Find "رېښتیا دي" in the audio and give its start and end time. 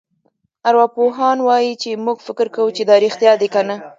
3.03-3.49